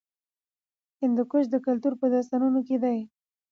هندوکش 1.01 1.45
د 1.49 1.55
کلتور 1.65 1.93
په 2.01 2.05
داستانونو 2.13 2.59
کې 2.67 2.77
دی. 2.83 2.97